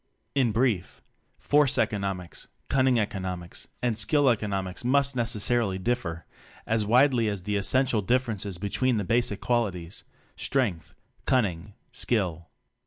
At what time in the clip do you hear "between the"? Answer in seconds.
8.59-9.03